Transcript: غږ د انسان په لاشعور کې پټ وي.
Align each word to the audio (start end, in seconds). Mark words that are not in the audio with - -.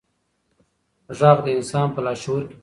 غږ 1.19 1.37
د 1.45 1.47
انسان 1.57 1.87
په 1.95 1.99
لاشعور 2.05 2.41
کې 2.49 2.53
پټ 2.55 2.57
وي. 2.57 2.59